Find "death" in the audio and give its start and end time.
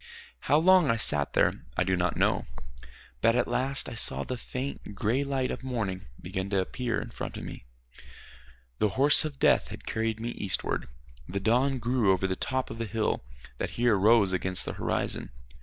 9.37-9.67